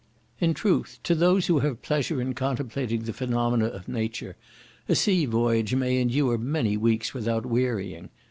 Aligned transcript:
In 0.39 0.55
truth, 0.55 0.97
to 1.03 1.13
those 1.13 1.45
who 1.45 1.59
have 1.59 1.83
pleasure 1.83 2.19
in 2.19 2.33
contemplating 2.33 3.03
the 3.03 3.13
phenomena 3.13 3.65
of 3.65 3.87
nature, 3.87 4.35
a 4.89 4.95
sea 4.95 5.27
voyage 5.27 5.75
may 5.75 6.01
endure 6.01 6.39
many 6.39 6.75
weeks 6.75 7.13
without 7.13 7.45
wearying. 7.45 8.09